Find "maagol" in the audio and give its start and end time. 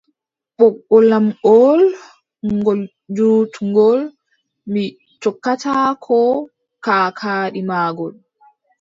7.69-8.13